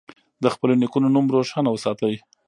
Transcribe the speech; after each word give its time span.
د 0.43 0.45
خپلو 0.53 0.73
نیکونو 0.81 1.07
نوم 1.15 1.25
روښانه 1.35 1.69
وساتئ. 1.71 2.15